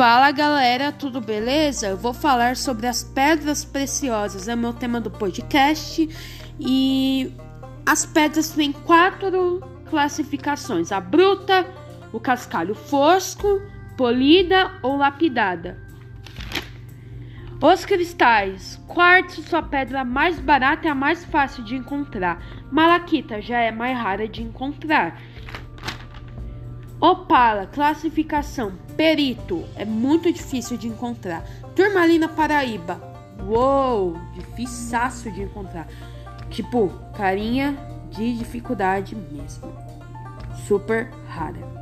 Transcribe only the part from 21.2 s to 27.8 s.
fácil de encontrar. Malaquita já é mais rara de encontrar. Opala,